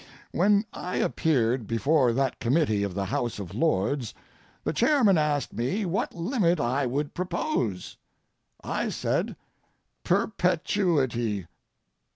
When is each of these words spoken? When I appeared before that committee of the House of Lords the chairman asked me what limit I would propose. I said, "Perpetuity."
When 0.31 0.65
I 0.73 0.95
appeared 0.97 1.67
before 1.67 2.11
that 2.11 2.39
committee 2.39 2.81
of 2.81 2.95
the 2.95 3.05
House 3.05 3.37
of 3.37 3.53
Lords 3.53 4.15
the 4.63 4.73
chairman 4.73 5.15
asked 5.15 5.53
me 5.53 5.85
what 5.85 6.15
limit 6.15 6.59
I 6.59 6.87
would 6.87 7.13
propose. 7.13 7.97
I 8.63 8.89
said, 8.89 9.35
"Perpetuity." 10.03 11.45